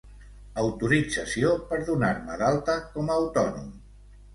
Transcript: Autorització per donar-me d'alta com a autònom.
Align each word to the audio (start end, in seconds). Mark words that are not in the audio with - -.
Autorització 0.61 1.53
per 1.69 1.81
donar-me 1.93 2.41
d'alta 2.43 2.79
com 2.97 3.09
a 3.17 3.23
autònom. 3.23 3.75